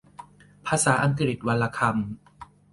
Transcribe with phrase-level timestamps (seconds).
[0.67, 1.93] ภาษาอังกฤษวันละคำ